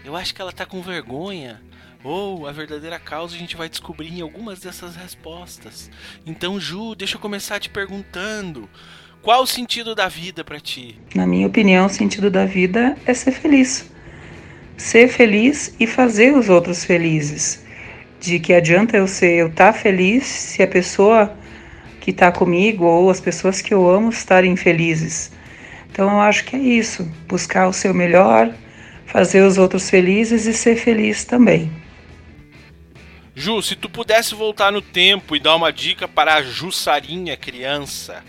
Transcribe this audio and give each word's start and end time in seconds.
Eu 0.04 0.16
acho 0.16 0.34
que 0.34 0.42
ela 0.42 0.52
tá 0.52 0.66
com 0.66 0.82
vergonha 0.82 1.62
ou 2.04 2.48
a 2.48 2.52
verdadeira 2.52 3.00
causa 3.00 3.36
a 3.36 3.38
gente 3.38 3.56
vai 3.56 3.70
descobrir 3.70 4.10
em 4.10 4.22
algumas 4.22 4.60
dessas 4.60 4.96
respostas. 4.96 5.90
Então, 6.26 6.60
Ju, 6.60 6.96
deixa 6.96 7.16
eu 7.16 7.22
começar 7.22 7.60
te 7.60 7.70
perguntando: 7.70 8.70
qual 9.22 9.44
o 9.44 9.48
sentido 9.48 9.94
da 9.94 10.08
vida 10.08 10.44
para 10.44 10.60
ti? 10.60 11.00
Na 11.14 11.28
minha 11.28 11.48
opinião, 11.48 11.86
o 11.86 11.90
sentido 11.90 12.30
da 12.30 12.46
vida 12.46 12.98
é 13.06 13.14
ser 13.14 13.32
feliz. 13.32 13.90
Ser 14.78 15.08
feliz 15.08 15.76
e 15.80 15.86
fazer 15.86 16.36
os 16.36 16.50
outros 16.50 16.84
felizes. 16.84 17.64
De 18.20 18.40
que 18.40 18.54
adianta 18.54 18.98
eu 18.98 19.08
ser 19.08 19.34
eu 19.34 19.48
estar 19.48 19.74
tá 19.74 19.80
feliz 19.80 20.26
se 20.26 20.64
a 20.64 20.68
pessoa 20.68 21.36
que 22.00 22.10
está 22.10 22.32
comigo 22.32 22.84
ou 22.84 23.10
as 23.10 23.22
pessoas 23.22 23.62
que 23.62 23.74
eu 23.74 23.88
amo 23.88 24.10
estarem 24.10 24.56
felizes. 24.56 25.32
Então 25.92 26.10
eu 26.10 26.20
acho 26.20 26.46
que 26.46 26.56
é 26.56 26.60
isso, 26.60 27.08
buscar 27.28 27.68
o 27.68 27.74
seu 27.74 27.94
melhor, 27.94 28.52
fazer 29.06 29.42
os 29.42 29.58
outros 29.58 29.90
felizes 29.90 30.46
e 30.48 30.54
ser 30.54 30.78
feliz 30.78 31.26
também. 31.26 31.81
Ju, 33.34 33.62
se 33.62 33.78
tu 33.78 33.90
pudesse 33.90 34.36
voltar 34.36 34.72
no 34.72 34.82
tempo 34.82 35.36
e 35.36 35.40
dar 35.40 35.56
uma 35.56 35.72
dica 35.72 36.06
para 36.06 36.36
a 36.36 36.42
Jussarinha 36.42 37.38
criança, 37.38 38.24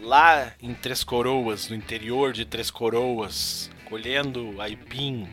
lá 0.00 0.52
em 0.62 0.72
Três 0.74 1.02
Coroas, 1.02 1.68
no 1.68 1.74
interior 1.74 2.32
de 2.32 2.44
Três 2.44 2.70
Coroas, 2.70 3.68
colhendo 3.84 4.54
aipim, 4.60 5.26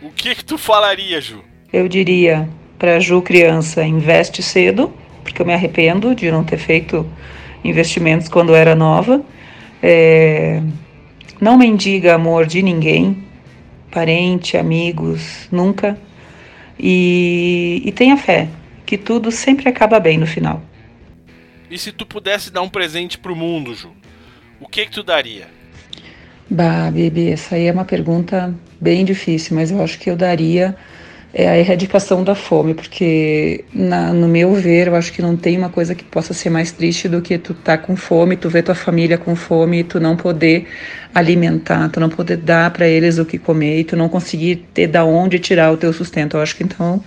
o 0.00 0.10
que 0.10 0.32
que 0.36 0.44
tu 0.44 0.56
falaria, 0.56 1.20
Ju? 1.20 1.42
Eu 1.72 1.88
diria 1.88 2.48
para 2.78 3.00
Ju 3.00 3.20
criança, 3.20 3.84
investe 3.84 4.44
cedo, 4.44 4.94
porque 5.24 5.42
eu 5.42 5.46
me 5.46 5.52
arrependo 5.52 6.14
de 6.14 6.30
não 6.30 6.44
ter 6.44 6.58
feito 6.58 7.04
investimentos 7.64 8.28
quando 8.28 8.54
era 8.54 8.76
nova. 8.76 9.24
É... 9.82 10.62
Não 11.40 11.58
mendiga 11.58 12.14
amor 12.14 12.46
de 12.46 12.62
ninguém, 12.62 13.24
parente, 13.90 14.56
amigos, 14.56 15.48
nunca 15.50 15.98
e, 16.78 17.82
e 17.84 17.92
tenha 17.92 18.16
fé, 18.16 18.48
que 18.84 18.98
tudo 18.98 19.30
sempre 19.30 19.68
acaba 19.68 19.98
bem 20.00 20.18
no 20.18 20.26
final. 20.26 20.62
E 21.70 21.78
se 21.78 21.92
tu 21.92 22.06
pudesse 22.06 22.50
dar 22.50 22.62
um 22.62 22.68
presente 22.68 23.18
pro 23.18 23.34
mundo, 23.34 23.74
Ju, 23.74 23.90
o 24.60 24.68
que 24.68 24.86
que 24.86 24.92
tu 24.92 25.02
daria? 25.02 25.48
Bah, 26.50 26.90
bebê, 26.90 27.30
essa 27.30 27.56
aí 27.56 27.66
é 27.66 27.72
uma 27.72 27.84
pergunta 27.84 28.54
bem 28.80 29.04
difícil, 29.04 29.56
mas 29.56 29.70
eu 29.70 29.82
acho 29.82 29.98
que 29.98 30.10
eu 30.10 30.16
daria 30.16 30.76
é 31.36 31.48
a 31.48 31.58
erradicação 31.58 32.22
da 32.22 32.36
fome, 32.36 32.74
porque 32.74 33.64
na, 33.74 34.12
no 34.12 34.28
meu 34.28 34.54
ver, 34.54 34.86
eu 34.86 34.94
acho 34.94 35.12
que 35.12 35.20
não 35.20 35.36
tem 35.36 35.58
uma 35.58 35.68
coisa 35.68 35.92
que 35.92 36.04
possa 36.04 36.32
ser 36.32 36.48
mais 36.48 36.70
triste 36.70 37.08
do 37.08 37.20
que 37.20 37.36
tu 37.36 37.52
tá 37.52 37.76
com 37.76 37.96
fome, 37.96 38.36
tu 38.36 38.48
ver 38.48 38.62
tua 38.62 38.74
família 38.76 39.18
com 39.18 39.34
fome 39.34 39.80
e 39.80 39.84
tu 39.84 39.98
não 39.98 40.16
poder 40.16 40.68
alimentar, 41.12 41.88
tu 41.88 41.98
não 41.98 42.08
poder 42.08 42.36
dar 42.36 42.70
para 42.70 42.86
eles 42.86 43.18
o 43.18 43.24
que 43.24 43.36
comer 43.36 43.80
e 43.80 43.84
tu 43.84 43.96
não 43.96 44.08
conseguir 44.08 44.64
ter 44.72 44.86
da 44.86 45.04
onde 45.04 45.40
tirar 45.40 45.72
o 45.72 45.76
teu 45.76 45.92
sustento. 45.92 46.36
Eu 46.36 46.40
acho 46.40 46.54
que 46.54 46.62
então 46.62 47.02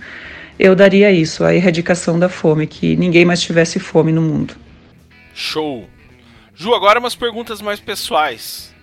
eu 0.58 0.76
daria 0.76 1.10
isso, 1.10 1.42
a 1.42 1.54
erradicação 1.54 2.18
da 2.18 2.28
fome, 2.28 2.66
que 2.66 2.96
ninguém 2.96 3.24
mais 3.24 3.40
tivesse 3.40 3.78
fome 3.78 4.12
no 4.12 4.20
mundo. 4.20 4.54
Show. 5.32 5.88
Ju, 6.54 6.74
agora 6.74 7.00
umas 7.00 7.14
perguntas 7.14 7.62
mais 7.62 7.80
pessoais. 7.80 8.74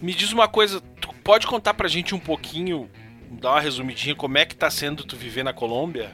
Me 0.00 0.14
diz 0.14 0.32
uma 0.32 0.46
coisa, 0.46 0.80
tu 1.00 1.08
pode 1.24 1.44
contar 1.48 1.74
pra 1.74 1.88
gente 1.88 2.14
um 2.14 2.20
pouquinho 2.20 2.88
dar 3.30 3.52
uma 3.52 3.60
resumidinha, 3.60 4.14
como 4.14 4.38
é 4.38 4.44
que 4.44 4.54
tá 4.54 4.70
sendo 4.70 5.04
tu 5.04 5.16
viver 5.16 5.42
na 5.42 5.52
Colômbia? 5.52 6.10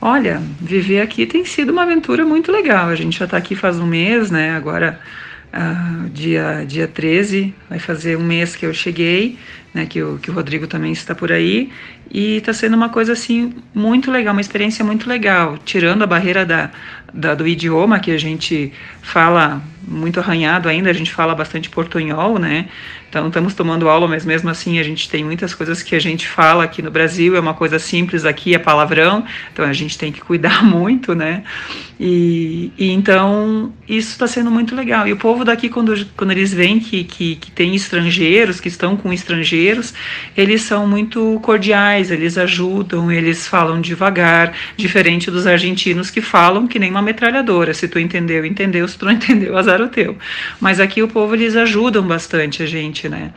Olha, 0.00 0.42
viver 0.60 1.00
aqui 1.00 1.26
tem 1.26 1.44
sido 1.44 1.70
uma 1.70 1.82
aventura 1.82 2.24
muito 2.24 2.50
legal. 2.50 2.88
A 2.88 2.94
gente 2.96 3.18
já 3.18 3.24
está 3.24 3.36
aqui 3.36 3.54
faz 3.54 3.78
um 3.78 3.86
mês, 3.86 4.30
né? 4.30 4.50
Agora, 4.50 4.98
uh, 5.52 6.08
dia, 6.10 6.64
dia 6.66 6.88
13, 6.88 7.54
vai 7.68 7.78
fazer 7.78 8.18
um 8.18 8.24
mês 8.24 8.56
que 8.56 8.66
eu 8.66 8.74
cheguei, 8.74 9.38
né? 9.72 9.86
Que 9.86 10.02
o, 10.02 10.18
que 10.18 10.30
o 10.30 10.34
Rodrigo 10.34 10.66
também 10.66 10.92
está 10.92 11.14
por 11.14 11.32
aí. 11.32 11.70
E 12.10 12.36
está 12.36 12.52
sendo 12.52 12.74
uma 12.76 12.88
coisa, 12.88 13.12
assim, 13.12 13.54
muito 13.74 14.10
legal, 14.10 14.32
uma 14.32 14.40
experiência 14.40 14.84
muito 14.84 15.08
legal. 15.08 15.56
Tirando 15.64 16.02
a 16.02 16.06
barreira 16.06 16.44
da, 16.44 16.70
da, 17.12 17.34
do 17.34 17.46
idioma, 17.46 18.00
que 18.00 18.10
a 18.10 18.18
gente 18.18 18.72
fala 19.00 19.62
muito 19.86 20.20
arranhado 20.20 20.68
ainda, 20.68 20.90
a 20.90 20.92
gente 20.92 21.12
fala 21.12 21.34
bastante 21.34 21.68
portunhol, 21.68 22.38
né? 22.38 22.68
Então 23.08 23.26
estamos 23.26 23.52
tomando 23.52 23.90
aula, 23.90 24.08
mas 24.08 24.24
mesmo 24.24 24.48
assim 24.48 24.78
a 24.78 24.82
gente 24.82 25.06
tem 25.10 25.22
muitas 25.22 25.54
coisas 25.54 25.82
que 25.82 25.94
a 25.94 25.98
gente 25.98 26.26
fala 26.26 26.64
aqui 26.64 26.80
no 26.80 26.90
Brasil, 26.90 27.36
é 27.36 27.40
uma 27.40 27.52
coisa 27.52 27.78
simples 27.78 28.24
aqui, 28.24 28.54
é 28.54 28.58
palavrão, 28.58 29.22
então 29.52 29.66
a 29.66 29.72
gente 29.74 29.98
tem 29.98 30.10
que 30.10 30.20
cuidar 30.20 30.64
muito, 30.64 31.14
né? 31.14 31.42
E, 32.00 32.72
e 32.78 32.90
então 32.90 33.72
isso 33.86 34.12
está 34.12 34.26
sendo 34.26 34.50
muito 34.50 34.74
legal. 34.74 35.06
E 35.06 35.12
o 35.12 35.16
povo 35.18 35.44
daqui, 35.44 35.68
quando, 35.68 36.06
quando 36.16 36.30
eles 36.30 36.54
veem 36.54 36.80
que, 36.80 37.04
que, 37.04 37.36
que 37.36 37.50
tem 37.50 37.74
estrangeiros, 37.74 38.60
que 38.60 38.68
estão 38.68 38.96
com 38.96 39.12
estrangeiros, 39.12 39.61
eles 40.36 40.62
são 40.62 40.86
muito 40.86 41.38
cordiais, 41.42 42.10
eles 42.10 42.36
ajudam, 42.36 43.12
eles 43.12 43.46
falam 43.46 43.80
devagar, 43.80 44.52
diferente 44.76 45.30
dos 45.30 45.46
argentinos 45.46 46.10
que 46.10 46.20
falam 46.20 46.66
que 46.66 46.78
nem 46.78 46.90
uma 46.90 47.02
metralhadora. 47.02 47.72
Se 47.72 47.86
tu 47.86 47.98
entendeu, 47.98 48.44
entendeu, 48.44 48.88
se 48.88 48.98
tu 48.98 49.04
não 49.04 49.12
entendeu, 49.12 49.56
azar 49.56 49.80
o 49.80 49.88
teu. 49.88 50.16
Mas 50.60 50.80
aqui 50.80 51.02
o 51.02 51.08
povo 51.08 51.34
eles 51.34 51.54
ajudam 51.56 52.02
bastante 52.02 52.62
a 52.62 52.66
gente 52.66 53.02
né? 53.08 53.32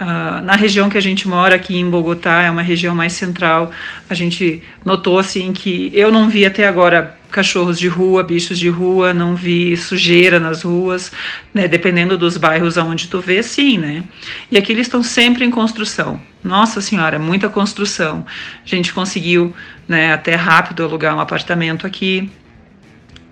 Uh, 0.00 0.42
na 0.42 0.54
região 0.54 0.88
que 0.88 0.98
a 0.98 1.00
gente 1.00 1.28
mora, 1.28 1.56
aqui 1.56 1.76
em 1.76 1.88
Bogotá, 1.88 2.42
é 2.42 2.50
uma 2.50 2.62
região 2.62 2.94
mais 2.94 3.12
central, 3.12 3.70
a 4.08 4.14
gente 4.14 4.62
notou 4.84 5.18
assim 5.18 5.52
que 5.52 5.90
eu 5.94 6.10
não 6.10 6.28
vi 6.28 6.44
até 6.44 6.66
agora 6.66 7.15
cachorros 7.30 7.78
de 7.78 7.88
rua, 7.88 8.22
bichos 8.22 8.58
de 8.58 8.68
rua, 8.68 9.12
não 9.12 9.34
vi 9.34 9.76
sujeira 9.76 10.38
nas 10.38 10.62
ruas, 10.62 11.12
né? 11.52 11.68
Dependendo 11.68 12.16
dos 12.16 12.36
bairros 12.36 12.78
aonde 12.78 13.08
tu 13.08 13.20
vê, 13.20 13.42
sim, 13.42 13.78
né? 13.78 14.04
E 14.50 14.56
aqui 14.56 14.72
eles 14.72 14.86
estão 14.86 15.02
sempre 15.02 15.44
em 15.44 15.50
construção. 15.50 16.20
Nossa 16.42 16.80
senhora, 16.80 17.18
muita 17.18 17.48
construção. 17.48 18.24
A 18.64 18.68
gente 18.68 18.92
conseguiu, 18.92 19.54
né, 19.88 20.12
até 20.12 20.34
rápido 20.34 20.84
alugar 20.84 21.14
um 21.16 21.20
apartamento 21.20 21.86
aqui 21.86 22.30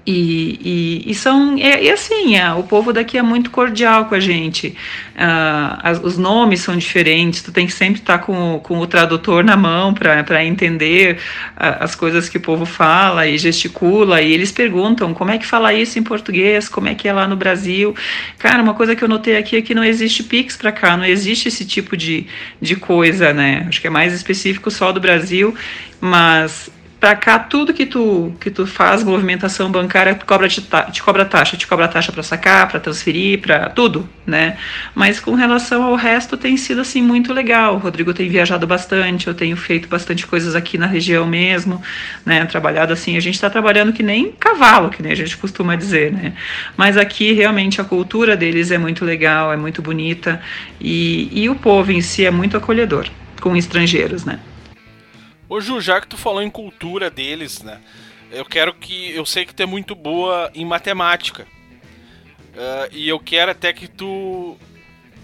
E, 0.06 1.03
e, 1.06 1.11
e, 1.11 1.15
são 1.15 1.56
e, 1.56 1.62
e 1.62 1.91
assim 1.91 2.37
é, 2.37 2.53
o 2.53 2.62
povo 2.62 2.93
daqui 2.93 3.17
é 3.17 3.23
muito 3.23 3.51
cordial 3.51 4.05
com 4.05 4.15
a 4.15 4.21
gente. 4.21 4.77
Uh, 5.15 5.79
as, 5.83 6.03
os 6.03 6.19
nomes 6.19 6.61
são 6.61 6.77
diferentes 6.77 7.41
tu 7.41 7.53
tem 7.53 7.67
que 7.67 7.73
sempre 7.73 8.01
estar 8.01 8.19
tá 8.19 8.25
com, 8.25 8.61
com 8.62 8.81
o 8.81 8.87
tradutor 8.87 9.43
na 9.43 9.56
mão 9.56 9.95
para 9.95 10.45
entender 10.45 11.19
as 11.56 11.95
coisas 11.95 12.29
que 12.29 12.37
o 12.37 12.41
povo 12.41 12.67
fala 12.67 13.27
e 13.27 13.39
gesticula 13.39 14.21
e 14.21 14.33
eles 14.33 14.53
perguntam 14.53 15.15
como 15.15 15.31
é 15.31 15.39
que 15.39 15.47
fala 15.47 15.73
isso 15.73 15.99
em 15.99 16.03
português? 16.03 16.69
Como 16.69 16.89
é 16.89 16.95
que 16.95 17.09
é 17.09 17.12
lá 17.12 17.27
no 17.27 17.37
Brasil? 17.37 17.95
Cara 18.39 18.62
uma 18.62 18.75
coisa 18.75 18.95
que 18.95 19.03
eu 19.03 19.09
notei 19.09 19.37
aqui 19.37 19.56
é 19.56 19.62
que 19.62 19.75
não 19.75 19.85
existe 19.85 20.23
Pix 20.23 20.56
para 20.56 20.73
cá 20.73 20.97
não 20.97 21.05
existe 21.05 21.49
esse 21.49 21.65
tipo 21.65 21.97
de, 21.97 22.27
de 22.61 22.77
coisa 22.77 23.33
né? 23.33 23.65
Acho 23.69 23.81
que 23.81 23.87
é 23.87 23.91
mais 23.91 24.12
específico 24.12 24.71
só 24.71 24.93
do 24.93 25.01
Brasil 25.01 25.55
mas 26.01 26.71
para 27.05 27.15
cá 27.17 27.39
tudo 27.39 27.75
que 27.75 27.85
tu 27.85 28.33
que 28.41 28.51
tu 28.51 28.67
faz 28.67 29.05
movimentação 29.05 29.71
bancária 29.71 30.15
te 30.15 30.25
cobra 30.25 30.49
te, 30.49 30.67
te 30.91 31.03
cobra 31.03 31.27
taxa 31.27 31.55
te 31.55 31.67
cobra 31.67 31.87
taxa 31.87 32.11
para 32.11 32.23
sacar 32.23 32.67
para 32.67 32.81
transferir 32.81 33.43
para 33.43 33.69
tudo 33.69 34.09
né? 34.27 34.56
Mas 34.95 35.21
com 35.21 35.35
relação 35.35 35.83
ao 35.83 35.97
resto 35.97 36.35
tem 36.39 36.56
sido 36.56 36.81
assim 36.81 37.03
muito 37.03 37.31
legal. 37.31 37.75
O 37.75 37.79
Rodrigo 37.79 38.15
tem 38.15 38.27
viajado 38.27 38.67
bastante 38.67 39.27
eu 39.27 39.35
tenho 39.35 39.55
feito 39.55 39.87
bastante 39.87 40.27
coisas 40.27 40.55
aqui 40.55 40.79
na 40.79 40.87
região 40.87 41.27
mesmo 41.27 41.83
né? 42.25 42.43
Trabalhado 42.47 42.95
assim 42.95 43.19
a 43.19 43.21
gente 43.21 43.35
está 43.35 43.51
trabalhando 43.51 43.93
que 43.93 44.03
nem 44.03 44.33
cavalo 44.33 44.89
que 44.89 45.03
nem 45.03 45.12
a 45.12 45.15
gente 45.15 45.37
costuma 45.37 45.77
dizer 45.77 46.11
né? 46.11 46.33
Mas 46.75 46.97
aqui 46.97 47.35
realmente 47.35 47.83
a 47.83 47.85
cultura 47.85 48.35
deles 48.35 48.71
é 48.71 48.79
muito 48.79 49.05
legal 49.05 49.53
é 49.53 49.59
muito 49.59 49.83
bonita 49.83 50.41
e, 50.81 51.29
e 51.31 51.51
o 51.51 51.55
povo 51.55 51.93
em 51.93 52.01
si 52.01 52.25
é 52.25 52.31
muito 52.31 52.56
acolhedor 52.56 53.06
com 53.43 53.55
estrangeiros 53.55 54.25
né 54.25 54.39
Ô 55.49 55.61
Ju, 55.61 55.81
já 55.81 56.00
que 56.00 56.06
tu 56.06 56.17
falou 56.17 56.43
em 56.43 56.50
cultura 56.50 57.11
deles, 57.11 57.62
né? 57.62 57.81
Eu 58.31 58.44
quero 58.44 58.75
que. 58.75 59.11
Eu 59.11 59.25
sei 59.25 59.44
que 59.44 59.55
tu 59.55 59.62
é 59.62 59.67
muito 59.67 59.94
boa 59.94 60.50
em 60.55 60.64
matemática. 60.64 61.46
Uh, 62.55 62.88
e 62.93 63.08
eu 63.08 63.19
quero 63.19 63.50
até 63.50 63.73
que 63.73 63.87
tu. 63.87 64.56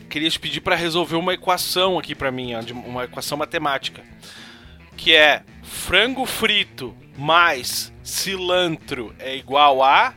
Queria 0.09 0.29
te 0.29 0.41
pedir 0.41 0.61
para 0.61 0.75
resolver 0.75 1.17
uma 1.17 1.35
equação 1.35 1.99
aqui 1.99 2.15
para 2.15 2.33
mim, 2.33 2.53
uma 2.87 3.05
equação 3.05 3.39
matemática. 3.39 4.03
Que 4.97 5.15
é 5.15 5.43
frango 5.63 6.27
frito 6.27 6.97
mais 7.17 7.93
cilantro 8.03 9.15
é 9.19 9.37
igual 9.37 9.83
a. 9.83 10.15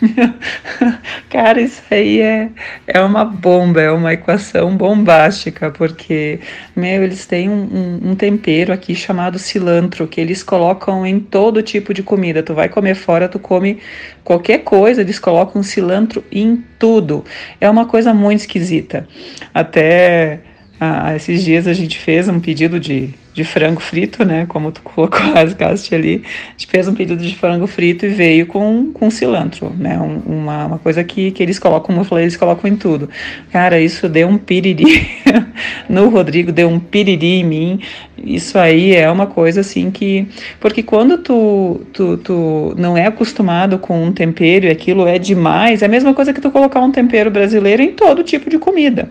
Cara, 1.30 1.60
isso 1.60 1.82
aí 1.90 2.20
é, 2.20 2.50
é 2.86 3.00
uma 3.00 3.24
bomba, 3.24 3.80
é 3.80 3.90
uma 3.90 4.12
equação 4.12 4.76
bombástica, 4.76 5.70
porque, 5.70 6.40
meu, 6.74 7.02
eles 7.04 7.26
têm 7.26 7.48
um, 7.48 7.62
um, 7.62 8.10
um, 8.10 8.16
tempero 8.16 8.72
aqui 8.72 8.94
chamado 8.94 9.38
cilantro, 9.38 10.06
que 10.06 10.20
eles 10.20 10.42
colocam 10.42 11.06
em 11.06 11.20
todo 11.20 11.62
tipo 11.62 11.94
de 11.94 12.02
comida. 12.02 12.42
Tu 12.42 12.54
vai 12.54 12.68
comer 12.68 12.94
fora, 12.94 13.28
tu 13.28 13.38
come 13.38 13.78
qualquer 14.22 14.58
coisa, 14.58 15.00
eles 15.00 15.18
colocam 15.18 15.62
cilantro 15.62 16.24
em 16.30 16.62
tudo. 16.78 17.24
É 17.60 17.68
uma 17.68 17.86
coisa 17.86 18.12
muito 18.12 18.40
esquisita. 18.40 19.06
Até 19.52 20.40
ah, 20.78 21.14
esses 21.14 21.44
dias 21.44 21.66
a 21.66 21.72
gente 21.72 21.98
fez 21.98 22.28
um 22.28 22.40
pedido 22.40 22.80
de, 22.80 23.14
de 23.34 23.42
frango 23.42 23.80
frito, 23.80 24.24
né? 24.24 24.46
Como 24.48 24.70
tu 24.70 24.80
colocou, 24.80 25.20
rasgaste 25.34 25.92
ali. 25.92 26.22
A 26.24 26.52
gente 26.52 26.68
fez 26.68 26.86
um 26.86 26.94
pedido 26.94 27.20
de 27.20 27.34
frango 27.34 27.66
frito 27.66 28.06
e 28.06 28.08
veio 28.08 28.46
com, 28.46 28.92
com 28.92 29.10
cilantro, 29.10 29.74
né? 29.76 29.98
Um, 29.98 30.22
uma, 30.24 30.66
uma 30.66 30.78
coisa 30.78 31.02
que, 31.02 31.32
que 31.32 31.42
eles 31.42 31.58
colocam, 31.58 31.86
como 31.86 32.00
eu 32.00 32.04
falei, 32.04 32.24
eles 32.24 32.36
colocam 32.36 32.70
em 32.70 32.76
tudo. 32.76 33.10
Cara, 33.50 33.80
isso 33.80 34.08
deu 34.08 34.28
um 34.28 34.38
piriri 34.38 35.08
no 35.90 36.08
Rodrigo, 36.08 36.52
deu 36.52 36.68
um 36.68 36.78
piriri 36.78 37.40
em 37.40 37.44
mim. 37.44 37.80
Isso 38.16 38.56
aí 38.56 38.94
é 38.94 39.10
uma 39.10 39.26
coisa 39.26 39.60
assim 39.62 39.90
que. 39.90 40.28
Porque 40.60 40.84
quando 40.84 41.18
tu, 41.18 41.80
tu, 41.92 42.16
tu 42.18 42.74
não 42.78 42.96
é 42.96 43.06
acostumado 43.06 43.80
com 43.80 44.00
um 44.00 44.12
tempero 44.12 44.66
e 44.66 44.70
aquilo 44.70 45.08
é 45.08 45.18
demais, 45.18 45.82
é 45.82 45.86
a 45.86 45.88
mesma 45.88 46.14
coisa 46.14 46.32
que 46.32 46.40
tu 46.40 46.52
colocar 46.52 46.80
um 46.80 46.92
tempero 46.92 47.32
brasileiro 47.32 47.82
em 47.82 47.92
todo 47.92 48.22
tipo 48.22 48.48
de 48.48 48.58
comida 48.58 49.10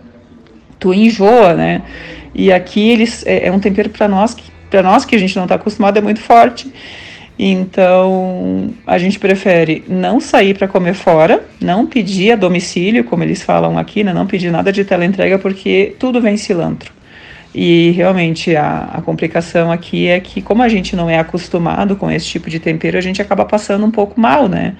tu 0.83 0.94
enjoa, 0.94 1.53
né? 1.53 1.81
E 2.35 2.51
aqui 2.51 2.89
eles 2.91 3.25
é, 3.25 3.47
é 3.47 3.51
um 3.51 3.59
tempero 3.59 3.89
para 3.89 4.07
nós 4.07 4.33
que 4.33 4.51
para 4.69 4.83
nós 4.83 5.06
que 5.06 5.15
a 5.15 5.19
gente 5.19 5.35
não 5.35 5.44
está 5.44 5.56
acostumado 5.56 5.97
é 5.97 6.01
muito 6.01 6.19
forte. 6.19 6.69
Então, 7.38 8.71
a 8.85 8.97
gente 8.97 9.19
prefere 9.19 9.83
não 9.88 10.19
sair 10.19 10.57
para 10.57 10.68
comer 10.68 10.94
fora, 10.95 11.44
não 11.62 11.85
pedir 11.85 12.31
a 12.31 12.35
domicílio, 12.35 13.03
como 13.03 13.24
eles 13.24 13.41
falam 13.44 13.77
aqui, 13.77 14.03
né? 14.03 14.13
não 14.13 14.25
pedir 14.25 14.51
nada 14.51 14.71
de 14.71 14.83
teleentrega, 14.83 15.38
porque 15.38 15.95
tudo 16.00 16.19
vem 16.19 16.38
cilantro. 16.38 16.91
E 17.53 17.91
realmente 17.91 18.56
a, 18.56 18.89
a 18.94 19.01
complicação 19.01 19.71
aqui 19.71 20.07
é 20.07 20.19
que, 20.19 20.41
como 20.41 20.63
a 20.63 20.69
gente 20.69 20.95
não 20.95 21.07
é 21.07 21.19
acostumado 21.19 21.95
com 21.95 22.09
esse 22.09 22.25
tipo 22.25 22.50
de 22.50 22.59
tempero, 22.59 22.97
a 22.97 23.01
gente 23.01 23.21
acaba 23.21 23.45
passando 23.45 23.86
um 23.86 23.91
pouco 23.91 24.19
mal, 24.19 24.47
né? 24.47 24.75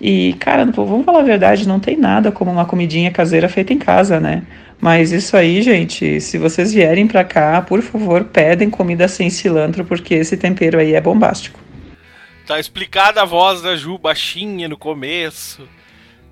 E, 0.00 0.34
cara, 0.34 0.64
vamos 0.64 1.04
falar 1.04 1.20
a 1.20 1.24
verdade, 1.24 1.66
não 1.66 1.80
tem 1.80 1.96
nada 1.96 2.30
como 2.30 2.50
uma 2.50 2.66
comidinha 2.66 3.10
caseira 3.10 3.48
feita 3.48 3.72
em 3.72 3.78
casa, 3.78 4.20
né? 4.20 4.42
Mas 4.80 5.10
isso 5.10 5.36
aí, 5.36 5.62
gente, 5.62 6.20
se 6.20 6.36
vocês 6.36 6.72
vierem 6.72 7.06
para 7.06 7.24
cá, 7.24 7.62
por 7.62 7.80
favor, 7.80 8.24
pedem 8.24 8.68
comida 8.68 9.08
sem 9.08 9.30
cilantro, 9.30 9.84
porque 9.84 10.14
esse 10.14 10.36
tempero 10.36 10.78
aí 10.78 10.94
é 10.94 11.00
bombástico. 11.00 11.58
Tá 12.46 12.60
explicada 12.60 13.22
a 13.22 13.24
voz 13.24 13.62
da 13.62 13.74
Ju, 13.74 13.98
baixinha 13.98 14.68
no 14.68 14.76
começo. 14.76 15.66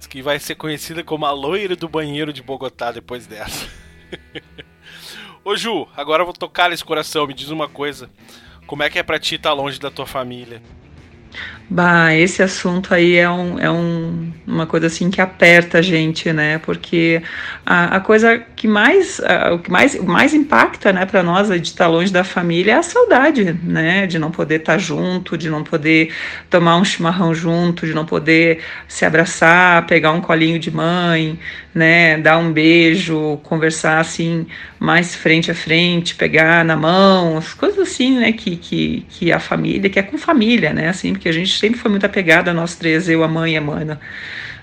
Que 0.08 0.22
vai 0.22 0.38
ser 0.38 0.54
conhecida 0.54 1.02
como 1.02 1.26
a 1.26 1.32
loira 1.32 1.74
do 1.74 1.88
banheiro 1.88 2.32
de 2.32 2.40
Bogotá 2.40 2.92
depois 2.92 3.26
dessa. 3.26 3.66
Ô 5.44 5.56
Ju, 5.56 5.88
agora 5.96 6.22
eu 6.22 6.26
vou 6.26 6.32
tocar 6.32 6.70
nesse 6.70 6.84
coração, 6.84 7.26
me 7.26 7.34
diz 7.34 7.48
uma 7.48 7.66
coisa. 7.66 8.08
Como 8.64 8.84
é 8.84 8.88
que 8.88 8.96
é 8.96 9.02
pra 9.02 9.18
ti 9.18 9.34
estar 9.34 9.50
tá 9.50 9.54
longe 9.54 9.80
da 9.80 9.90
tua 9.90 10.06
família? 10.06 10.62
Bah, 11.68 12.14
esse 12.14 12.42
assunto 12.42 12.92
aí 12.94 13.16
é, 13.16 13.28
um, 13.28 13.58
é 13.58 13.70
um, 13.70 14.30
uma 14.46 14.66
coisa 14.66 14.86
assim 14.86 15.10
que 15.10 15.20
aperta 15.20 15.78
a 15.78 15.82
gente, 15.82 16.32
né? 16.32 16.58
Porque 16.58 17.22
a, 17.64 17.96
a 17.96 18.00
coisa 18.00 18.38
que 18.64 18.68
mais, 18.68 19.20
a, 19.20 19.52
o 19.52 19.58
que 19.58 19.70
mais, 19.70 19.94
mais 20.02 20.32
impacta, 20.32 20.90
né, 20.90 21.04
para 21.04 21.22
nós 21.22 21.48
de 21.48 21.68
estar 21.68 21.86
longe 21.86 22.10
da 22.10 22.24
família 22.24 22.72
é 22.72 22.76
a 22.76 22.82
saudade, 22.82 23.52
né? 23.62 24.06
De 24.06 24.18
não 24.18 24.30
poder 24.30 24.60
estar 24.60 24.78
junto, 24.78 25.36
de 25.36 25.50
não 25.50 25.62
poder 25.62 26.14
tomar 26.48 26.78
um 26.78 26.84
chimarrão 26.84 27.34
junto, 27.34 27.86
de 27.86 27.92
não 27.92 28.06
poder 28.06 28.60
se 28.88 29.04
abraçar, 29.04 29.86
pegar 29.86 30.12
um 30.12 30.20
colinho 30.22 30.58
de 30.58 30.70
mãe, 30.70 31.38
né? 31.74 32.16
Dar 32.16 32.38
um 32.38 32.50
beijo, 32.50 33.38
conversar 33.42 33.98
assim 33.98 34.46
mais 34.80 35.14
frente 35.14 35.50
a 35.50 35.54
frente, 35.54 36.14
pegar 36.14 36.64
na 36.64 36.74
mão, 36.74 37.36
as 37.36 37.52
coisas 37.52 37.78
assim, 37.78 38.18
né? 38.18 38.32
Que, 38.32 38.56
que, 38.56 39.04
que 39.10 39.30
a 39.30 39.38
família, 39.38 39.90
que 39.90 39.98
é 39.98 40.02
com 40.02 40.16
família, 40.16 40.72
né? 40.72 40.88
Assim, 40.88 41.12
porque 41.12 41.28
a 41.28 41.32
gente 41.32 41.58
sempre 41.58 41.78
foi 41.78 41.90
muito 41.90 42.06
apegada 42.06 42.54
nós 42.54 42.76
três, 42.76 43.10
eu, 43.10 43.22
a 43.22 43.28
mãe 43.28 43.52
e 43.52 43.56
a 43.58 43.60
mana, 43.60 44.00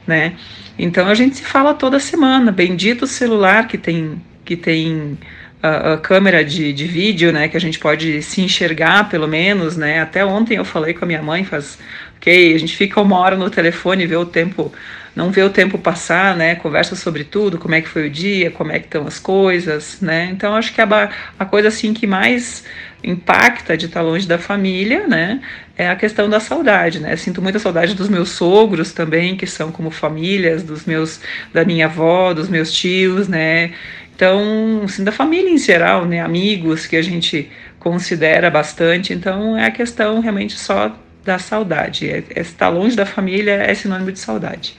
né? 0.06 0.33
Então 0.77 1.07
a 1.07 1.13
gente 1.13 1.38
se 1.38 1.43
fala 1.43 1.74
toda 1.74 2.00
semana. 2.00 2.51
Bendito 2.51 3.05
celular 3.08 3.67
que 3.67 3.77
tem 3.77 4.22
que 4.43 4.55
tem 4.55 5.17
a, 5.62 5.93
a 5.93 5.98
câmera 5.98 6.43
de, 6.43 6.74
de 6.74 6.86
vídeo, 6.86 7.31
né? 7.31 7.48
Que 7.48 7.58
a 7.58 7.62
gente 7.62 7.79
pode 7.79 8.22
se 8.22 8.41
enxergar 8.41 9.10
pelo 9.10 9.27
menos, 9.27 9.77
né? 9.77 10.01
Até 10.01 10.25
ontem 10.25 10.58
eu 10.58 10.65
falei 10.65 10.93
com 10.93 11.05
a 11.05 11.08
minha 11.08 11.22
mãe, 11.22 11.43
faz 11.43 11.77
ok, 12.17 12.53
a 12.53 12.58
gente 12.58 12.75
fica 12.75 13.01
uma 13.01 13.17
hora 13.17 13.36
no 13.36 13.50
telefone 13.50 14.05
vê 14.05 14.15
o 14.15 14.25
tempo 14.25 14.72
não 15.15 15.29
vê 15.29 15.43
o 15.43 15.50
tempo 15.50 15.77
passar, 15.77 16.36
né? 16.38 16.55
Conversa 16.55 16.96
sobre 16.96 17.24
tudo, 17.25 17.58
como 17.58 17.75
é 17.75 17.81
que 17.81 17.89
foi 17.89 18.08
o 18.08 18.10
dia, 18.10 18.50
como 18.50 18.72
é 18.72 18.79
que 18.79 18.86
estão 18.86 19.05
as 19.05 19.20
coisas, 19.20 20.00
né? 20.01 20.29
Então 20.31 20.55
acho 20.55 20.74
que 20.74 20.79
a, 20.79 21.10
a 21.38 21.46
coisa 21.46 21.67
assim 21.67 21.93
que 21.93 22.08
mais 22.08 22.63
impacta 23.03 23.75
de 23.75 23.88
estar 23.88 24.01
longe 24.01 24.27
da 24.27 24.38
família, 24.38 25.08
né? 25.08 25.41
É 25.77 25.89
a 25.89 25.96
questão 25.96 26.29
da 26.29 26.39
saudade, 26.39 27.00
né? 27.00 27.15
Sinto 27.15 27.41
muita 27.41 27.60
saudade 27.60 27.96
dos 27.96 28.10
meus 28.10 28.29
sogros 28.29 28.93
também, 28.93 29.36
que 29.36 29.48
são 29.48 29.72
como 29.72 29.89
famílias, 29.89 30.63
dos 30.63 30.86
meus, 30.86 31.20
da 31.53 31.65
minha 31.65 31.86
avó, 31.86 32.34
dos 32.34 32.48
meus 32.48 32.72
tios, 32.72 33.27
né? 33.27 33.74
Então, 34.15 34.81
assim, 34.84 35.03
da 35.03 35.12
família 35.12 35.50
em 35.50 35.58
geral, 35.58 36.05
né? 36.05 36.20
Amigos 36.20 36.86
que 36.86 36.96
a 36.96 37.01
gente 37.01 37.50
considera 37.79 38.50
bastante. 38.51 39.13
Então, 39.13 39.58
é 39.58 39.65
a 39.65 39.72
questão 39.72 40.20
realmente 40.20 40.58
só 40.60 40.96
da 41.24 41.39
saudade. 41.39 42.10
É, 42.10 42.24
é 42.36 42.41
estar 42.41 42.70
longe 42.70 42.96
da 42.96 43.05
família 43.05 43.53
é 43.53 43.74
sinônimo 43.74 44.12
de 44.12 44.20
saudade. 44.20 44.77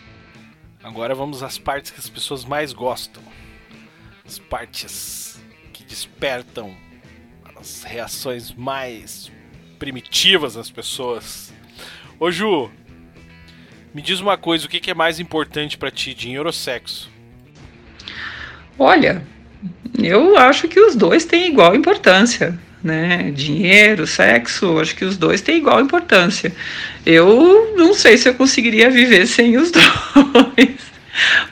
Agora 0.83 1.14
vamos 1.14 1.43
às 1.43 1.59
partes 1.59 1.91
que 1.91 1.99
as 1.99 2.09
pessoas 2.09 2.45
mais 2.45 2.73
gostam. 2.73 3.23
As 4.25 4.38
partes 4.38 5.41
que 5.73 5.85
despertam 5.85 6.75
as 7.62 7.85
reações 7.85 8.52
mais 8.52 9.31
primitivas 9.78 10.54
das 10.54 10.69
pessoas. 10.69 11.52
Ô 12.19 12.28
Ju, 12.28 12.69
me 13.95 14.02
diz 14.02 14.19
uma 14.19 14.37
coisa, 14.37 14.66
o 14.66 14.69
que 14.69 14.90
é 14.90 14.95
mais 14.95 15.21
importante 15.21 15.78
para 15.78 15.90
ti, 15.90 16.12
dinheiro 16.12 16.47
ou 16.47 16.52
sexo? 16.52 17.09
Olha, 18.76 19.25
eu 19.97 20.37
acho 20.37 20.66
que 20.66 20.81
os 20.81 20.97
dois 20.97 21.25
têm 21.25 21.47
igual 21.47 21.76
importância, 21.76 22.59
né? 22.83 23.31
Dinheiro, 23.31 24.09
sexo, 24.09 24.81
acho 24.81 24.97
que 24.97 25.04
os 25.04 25.16
dois 25.16 25.40
têm 25.40 25.59
igual 25.59 25.81
importância. 25.81 26.52
Eu 27.07 27.76
não 27.76 27.95
sei 27.95 28.19
se 28.19 28.28
eu 28.28 28.35
conseguiria 28.35 28.90
viver 28.90 29.25
sem 29.28 29.57
os 29.57 29.71
dois, 29.71 30.78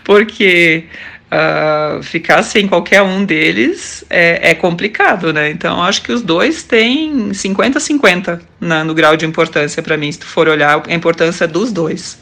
porque 0.03 0.87
uh, 1.31 2.03
ficar 2.03 2.43
sem 2.43 2.67
qualquer 2.67 3.03
um 3.03 3.25
deles 3.25 4.05
é, 4.11 4.51
é, 4.51 4.55
complicado, 4.55 5.33
né? 5.33 5.51
Então 5.51 5.83
acho 5.83 6.03
que 6.03 6.13
os 6.13 6.23
dois 6.23 6.63
têm 6.63 7.31
50-50 7.31 8.43
no 8.85 8.95
grau 8.95 9.17
de 9.17 9.25
importância 9.25 9.83
para 9.83 9.97
mim, 9.97 10.11
se 10.11 10.19
tu 10.19 10.27
for 10.27 10.49
olhar 10.49 10.83
a 10.87 10.95
importância 10.95 11.47
dos 11.47 11.73
dois. 11.73 12.19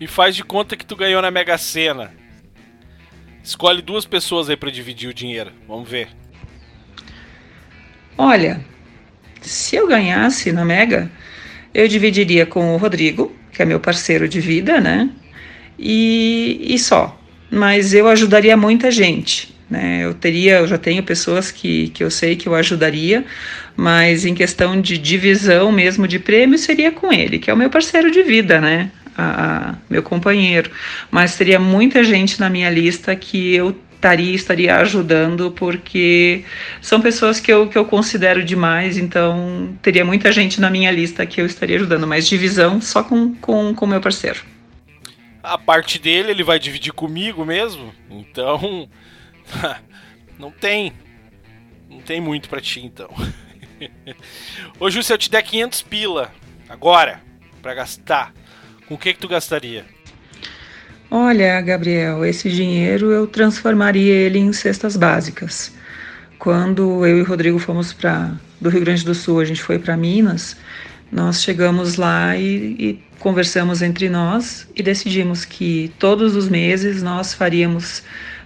E 0.00 0.06
faz 0.06 0.34
de 0.34 0.42
conta 0.42 0.76
que 0.76 0.84
tu 0.84 0.96
ganhou 0.96 1.22
na 1.22 1.30
Mega 1.30 1.56
Sena. 1.56 2.12
Escolhe 3.42 3.80
duas 3.80 4.04
pessoas 4.04 4.50
aí 4.50 4.56
para 4.56 4.70
dividir 4.70 5.08
o 5.08 5.14
dinheiro. 5.14 5.52
Vamos 5.66 5.88
ver. 5.88 6.08
Olha, 8.16 8.64
se 9.40 9.76
eu 9.76 9.86
ganhasse 9.86 10.52
na 10.52 10.64
Mega, 10.64 11.10
eu 11.72 11.88
dividiria 11.88 12.44
com 12.44 12.74
o 12.74 12.76
Rodrigo, 12.76 13.34
que 13.52 13.62
é 13.62 13.64
meu 13.64 13.80
parceiro 13.80 14.28
de 14.28 14.40
vida, 14.40 14.80
né? 14.80 15.08
E, 15.78 16.60
e 16.60 16.78
só 16.78 17.19
mas 17.50 17.92
eu 17.92 18.08
ajudaria 18.08 18.56
muita 18.56 18.90
gente. 18.90 19.54
Né? 19.68 20.04
Eu 20.04 20.14
teria, 20.14 20.58
eu 20.58 20.66
já 20.66 20.76
tenho 20.76 21.02
pessoas 21.02 21.50
que, 21.50 21.88
que 21.90 22.02
eu 22.02 22.10
sei 22.10 22.34
que 22.34 22.48
eu 22.48 22.54
ajudaria, 22.54 23.24
mas 23.76 24.24
em 24.24 24.34
questão 24.34 24.80
de 24.80 24.98
divisão 24.98 25.70
mesmo 25.70 26.08
de 26.08 26.18
prêmio 26.18 26.58
seria 26.58 26.90
com 26.90 27.12
ele, 27.12 27.38
que 27.38 27.50
é 27.50 27.54
o 27.54 27.56
meu 27.56 27.70
parceiro 27.70 28.10
de 28.10 28.22
vida, 28.22 28.60
né? 28.60 28.90
A, 29.16 29.70
a, 29.70 29.74
meu 29.88 30.02
companheiro. 30.02 30.70
Mas 31.10 31.36
teria 31.36 31.58
muita 31.58 32.02
gente 32.02 32.40
na 32.40 32.50
minha 32.50 32.68
lista 32.68 33.14
que 33.14 33.54
eu 33.54 33.76
estaria, 33.94 34.34
estaria 34.34 34.76
ajudando, 34.76 35.50
porque 35.52 36.42
são 36.80 37.00
pessoas 37.00 37.38
que 37.38 37.52
eu, 37.52 37.68
que 37.68 37.76
eu 37.76 37.84
considero 37.84 38.42
demais, 38.42 38.96
então 38.96 39.68
teria 39.82 40.04
muita 40.04 40.32
gente 40.32 40.60
na 40.60 40.70
minha 40.70 40.90
lista 40.90 41.26
que 41.26 41.40
eu 41.40 41.46
estaria 41.46 41.76
ajudando, 41.76 42.06
mas 42.06 42.26
divisão 42.26 42.80
só 42.80 43.02
com 43.02 43.24
o 43.24 43.36
com, 43.36 43.74
com 43.74 43.86
meu 43.86 44.00
parceiro 44.00 44.40
a 45.42 45.58
parte 45.58 45.98
dele 45.98 46.30
ele 46.30 46.44
vai 46.44 46.58
dividir 46.58 46.92
comigo 46.92 47.44
mesmo. 47.44 47.92
Então, 48.10 48.88
não 50.38 50.50
tem. 50.50 50.92
Não 51.88 52.00
tem 52.00 52.20
muito 52.20 52.48
para 52.48 52.60
ti 52.60 52.80
então. 52.80 53.10
Ô 54.78 54.90
Ju, 54.90 55.02
se 55.02 55.12
eu 55.12 55.18
te 55.18 55.30
der 55.30 55.42
500 55.42 55.82
pila 55.82 56.32
agora 56.68 57.20
para 57.60 57.74
gastar, 57.74 58.32
com 58.86 58.94
o 58.94 58.98
que 58.98 59.12
que 59.12 59.20
tu 59.20 59.28
gastaria? 59.28 59.84
Olha, 61.10 61.60
Gabriel, 61.60 62.24
esse 62.24 62.48
dinheiro 62.48 63.10
eu 63.10 63.26
transformaria 63.26 64.14
ele 64.14 64.38
em 64.38 64.52
cestas 64.52 64.96
básicas. 64.96 65.72
Quando 66.38 67.04
eu 67.04 67.18
e 67.18 67.22
o 67.22 67.24
Rodrigo 67.24 67.58
fomos 67.58 67.92
para 67.92 68.32
do 68.60 68.70
Rio 68.70 68.82
Grande 68.82 69.04
do 69.04 69.14
Sul, 69.14 69.40
a 69.40 69.44
gente 69.44 69.60
foi 69.60 69.78
para 69.78 69.96
Minas, 69.96 70.56
nós 71.10 71.42
chegamos 71.42 71.96
lá 71.96 72.36
e, 72.36 72.76
e 72.78 73.02
conversamos 73.20 73.82
entre 73.82 74.08
nós 74.08 74.66
e 74.74 74.82
decidimos 74.82 75.44
que 75.44 75.92
todos 75.98 76.34
os 76.34 76.48
meses 76.48 77.02
nós 77.02 77.34
faríamos 77.34 78.02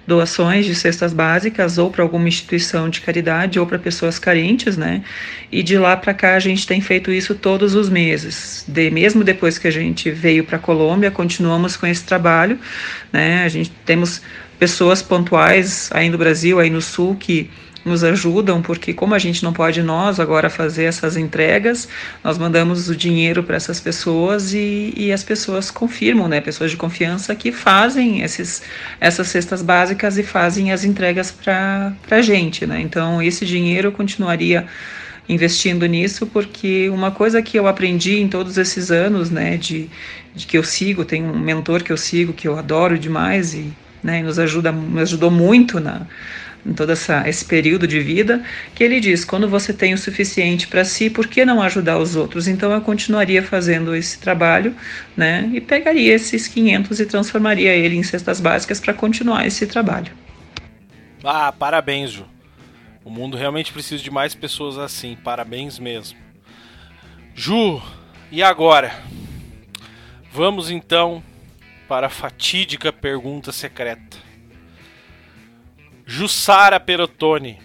doações 0.07 0.67
de 0.67 0.75
cestas 0.75 1.15
básicas 1.15 1.79
ou 1.79 1.91
para 1.91 2.03
alguma 2.03 2.29
instituição 2.29 2.91
de 2.91 3.01
caridade 3.01 3.59
ou 3.59 3.67
para 3.67 3.79
pessoas 3.79 4.19
carentes, 4.19 4.77
né? 4.77 5.03
E 5.51 5.63
de 5.63 5.79
lá 5.79 5.97
para 5.97 6.13
cá 6.13 6.35
a 6.35 6.41
gente 6.41 6.67
tem 6.67 6.81
feito 6.81 7.11
isso 7.11 7.35
todos 7.35 7.75
os 7.75 7.89
meses. 7.89 8.65
De 8.69 8.91
mesmo 8.91 9.25
depois 9.25 9.57
que 9.57 9.69
a 9.69 9.71
gente 9.71 10.11
veio 10.11 10.45
para 10.45 10.57
a 10.57 10.61
Colômbia, 10.61 11.11
continuamos 11.11 11.77
com 11.77 11.87
esse 11.87 12.05
trabalho, 12.05 12.59
né? 13.13 13.45
A 13.45 13.49
gente 13.49 13.71
temos 13.87 14.21
pessoas 14.59 15.01
pontuais 15.01 15.89
aí 15.95 16.11
no 16.11 16.19
Brasil, 16.19 16.59
aí 16.59 16.69
no 16.69 16.83
sul 16.83 17.17
que 17.17 17.49
nos 17.85 18.03
ajudam, 18.03 18.63
porque 18.63 18.95
como 18.95 19.15
a 19.15 19.19
gente 19.19 19.43
não 19.45 19.53
pode 19.53 19.83
nós 19.83 20.19
agora 20.19 20.49
fazer 20.49 20.85
essas 20.85 21.17
entregas, 21.17 21.89
nós 22.23 22.39
mandamos 22.39 22.89
o 22.89 22.97
dinheiro 22.97 23.43
para 23.43 23.57
essas 23.57 23.79
pessoas 23.81 24.55
e, 24.55 24.95
e, 24.97 25.13
as 25.13 25.23
pessoas 25.23 25.71
confirmam, 25.71 26.27
né, 26.27 26.41
pessoas 26.41 26.71
de 26.71 26.77
confiança 26.77 27.35
que 27.35 27.53
fazem 27.53 28.23
esses, 28.23 28.63
essas 29.01 29.29
cestas 29.29 29.61
básicas 29.61 30.17
e 30.17 30.23
fazem 30.23 30.73
as 30.73 30.85
entregas 30.85 31.31
para 31.31 31.93
a 32.11 32.23
gente, 32.23 32.67
né, 32.67 32.81
então 32.81 33.23
esse 33.23 33.45
dinheiro 33.45 33.93
continuaria 33.93 34.67
investindo 35.29 35.87
nisso, 35.87 36.27
porque 36.27 36.89
uma 36.91 37.11
coisa 37.11 37.41
que 37.43 37.59
eu 37.59 37.67
aprendi 37.67 38.19
em 38.19 38.29
todos 38.29 38.59
esses 38.59 38.91
anos, 38.91 39.31
né, 39.31 39.57
de, 39.57 39.89
de 40.35 40.47
que 40.47 40.57
eu 40.57 40.63
sigo, 40.63 41.05
tem 41.05 41.23
um 41.23 41.39
mentor 41.39 41.83
que 41.83 41.93
eu 41.93 41.97
sigo, 41.97 42.33
que 42.33 42.47
eu 42.47 42.59
adoro 42.59 42.99
demais 42.99 43.55
e, 43.55 43.73
né, 44.03 44.23
nos 44.23 44.39
ajuda, 44.39 44.71
me 44.71 45.01
ajudou 45.01 45.31
muito 45.31 45.81
na 45.81 46.07
em 46.67 46.73
todo 46.73 46.93
essa, 46.93 47.29
esse 47.29 47.45
período 47.45 47.87
de 47.87 48.01
vida, 48.01 48.43
que 48.75 48.83
ele 48.83 49.01
diz: 49.01 49.25
quando 49.25 49.49
você 49.49 49.73
tem 49.73 49.93
o 49.93 49.99
suficiente 49.99 50.67
para 50.67 50.85
si, 50.85 51.11
por 51.11 51.27
que 51.27 51.45
não 51.45 51.63
ajudar 51.63 51.99
os 51.99 52.17
outros? 52.17 52.49
Então 52.49 52.73
eu 52.73 52.81
continuaria 52.81 53.43
fazendo 53.43 53.95
esse 53.95 54.19
trabalho, 54.19 54.75
né? 55.17 55.51
E 55.53 55.61
pegaria 55.61 56.15
esses 56.15 56.49
500 56.49 57.01
e 57.01 57.07
transformaria 57.07 57.75
ele 57.75 57.97
em 57.97 58.03
cestas 58.03 58.41
básicas 58.41 58.81
para 58.81 58.95
continuar 58.95 59.47
esse 59.47 59.67
trabalho. 59.67 60.13
Ah, 61.23 61.53
parabéns, 61.53 62.11
Ju. 62.11 62.27
O 63.05 63.11
mundo 63.11 63.37
realmente 63.37 63.73
precisa 63.73 64.03
de 64.03 64.11
mais 64.11 64.35
pessoas 64.35 64.79
assim. 64.79 65.17
Parabéns 65.23 65.79
mesmo. 65.79 66.19
Ju, 67.35 67.83
e 68.31 68.43
agora? 68.43 68.93
Vamos 70.33 70.71
então 70.71 71.23
para 71.87 72.07
a 72.07 72.11
fatídica 72.11 72.93
pergunta 72.93 73.53
secreta. 73.53 74.24
Jussara 76.07 76.79
Perotone. 76.79 77.59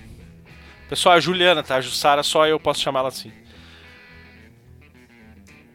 Pessoal, 0.88 1.16
a 1.16 1.20
Juliana, 1.20 1.62
tá? 1.62 1.80
Jussara, 1.82 2.24
só 2.24 2.48
eu 2.48 2.60
posso 2.60 2.82
chamá-la 2.82 3.10
assim. 3.10 3.32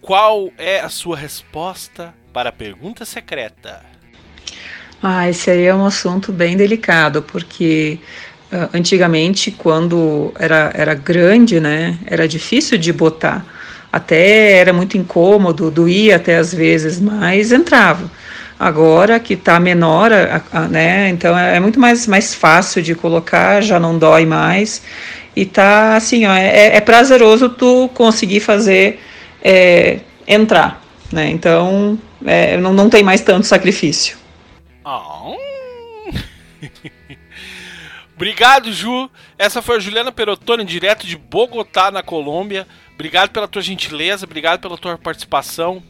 Qual 0.00 0.50
é 0.58 0.80
a 0.80 0.88
sua 0.88 1.16
resposta 1.16 2.14
para 2.32 2.48
a 2.48 2.52
pergunta 2.52 3.04
secreta? 3.04 3.84
Ah, 5.02 5.28
esse 5.28 5.50
aí 5.50 5.64
é 5.64 5.74
um 5.74 5.84
assunto 5.84 6.32
bem 6.32 6.56
delicado, 6.56 7.22
porque 7.22 7.98
uh, 8.50 8.70
antigamente, 8.74 9.50
quando 9.50 10.32
era, 10.38 10.72
era 10.74 10.94
grande, 10.94 11.60
né, 11.60 11.98
era 12.06 12.26
difícil 12.26 12.78
de 12.78 12.92
botar. 12.92 13.44
Até 13.92 14.52
era 14.58 14.72
muito 14.72 14.96
incômodo, 14.96 15.70
doía 15.70 16.16
até 16.16 16.36
às 16.36 16.52
vezes, 16.52 17.00
mas 17.00 17.52
entrava. 17.52 18.10
Agora 18.64 19.20
que 19.20 19.34
está 19.34 19.60
menor, 19.60 20.10
a, 20.10 20.42
a, 20.50 20.60
né? 20.62 21.10
Então 21.10 21.38
é, 21.38 21.56
é, 21.56 21.60
muito 21.60 21.78
mais, 21.78 22.06
mais 22.06 22.34
fácil 22.34 22.82
de 22.82 22.94
colocar, 22.94 23.60
já 23.60 23.78
não 23.78 23.98
dói 23.98 24.24
mais. 24.24 24.82
E 25.36 25.44
tá 25.44 25.96
assim, 25.96 26.24
ó, 26.24 26.32
é, 26.32 26.74
é 26.74 26.80
prazeroso 26.80 27.50
tu 27.50 27.90
conseguir 27.92 28.40
fazer 28.40 29.02
é, 29.42 30.00
entrar, 30.26 30.82
né? 31.12 31.28
Então 31.28 31.98
é, 32.24 32.56
não, 32.56 32.72
não 32.72 32.88
tem 32.88 33.02
mais 33.02 33.20
tanto 33.20 33.46
sacrifício. 33.46 34.16
Oh. 34.82 35.36
Obrigado, 38.16 38.72
Ju. 38.72 39.10
Essa 39.36 39.60
foi 39.60 39.76
a 39.76 39.80
Juliana 39.80 40.10
Perotone, 40.10 40.64
direto 40.64 41.06
de 41.06 41.18
Bogotá, 41.18 41.90
na 41.90 42.02
Colômbia. 42.02 42.66
Obrigado 42.94 43.28
pela 43.28 43.46
tua 43.46 43.60
gentileza, 43.60 44.24
obrigado 44.24 44.62
pela 44.62 44.78
tua 44.78 44.96
participação. 44.96 45.82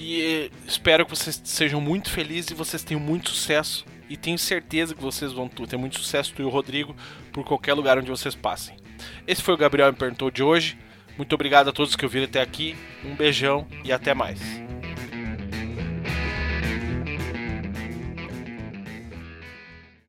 E 0.00 0.22
eh, 0.22 0.50
espero 0.66 1.04
que 1.04 1.10
vocês 1.10 1.38
sejam 1.44 1.78
muito 1.78 2.08
felizes 2.10 2.50
e 2.50 2.54
vocês 2.54 2.82
tenham 2.82 2.98
muito 2.98 3.28
sucesso. 3.28 3.84
E 4.08 4.16
tenho 4.16 4.38
certeza 4.38 4.94
que 4.94 5.02
vocês 5.02 5.30
vão 5.30 5.46
ter 5.46 5.76
muito 5.76 6.00
sucesso, 6.00 6.32
tu 6.34 6.40
e 6.40 6.44
o 6.44 6.48
Rodrigo, 6.48 6.96
por 7.30 7.44
qualquer 7.44 7.74
lugar 7.74 7.98
onde 7.98 8.10
vocês 8.10 8.34
passem. 8.34 8.76
Esse 9.26 9.42
foi 9.42 9.52
o 9.54 9.58
Gabriel 9.58 9.92
Me 9.92 9.98
Perguntou 9.98 10.30
de 10.30 10.42
hoje. 10.42 10.78
Muito 11.18 11.34
obrigado 11.34 11.68
a 11.68 11.72
todos 11.72 11.94
que 11.94 12.04
ouviram 12.04 12.24
até 12.24 12.40
aqui. 12.40 12.74
Um 13.04 13.14
beijão 13.14 13.68
e 13.84 13.92
até 13.92 14.14
mais. 14.14 14.40